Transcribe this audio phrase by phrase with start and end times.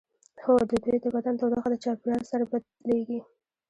[0.43, 3.19] هو د دوی د بدن تودوخه د چاپیریال سره بدلیږي